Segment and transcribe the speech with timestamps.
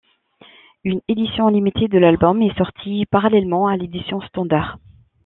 [0.83, 4.79] Une édition limitée de l'album est sortie parallèlement à l'édition standard.